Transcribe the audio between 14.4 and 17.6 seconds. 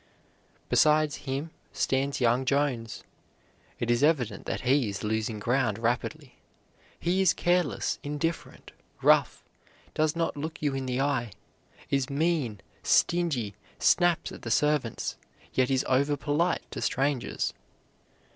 the servants, yet is over polite to strangers.